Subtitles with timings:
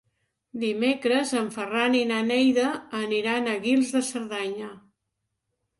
[0.61, 2.67] Dimecres en Ferran i na Neida
[3.03, 4.77] aniran a Guils de Cerdanya.